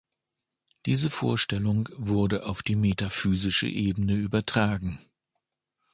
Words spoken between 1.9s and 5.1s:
wurde auf die metaphysische Ebene übertragen.